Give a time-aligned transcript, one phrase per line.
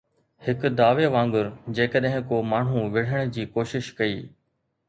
[0.45, 1.51] هڪ دعوي وانگر
[1.81, 4.21] جيڪڏهن ڪو ماڻهو وڙهڻ جي ڪوشش ڪئي